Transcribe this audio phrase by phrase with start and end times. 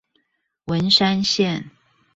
[0.65, 1.69] 文山線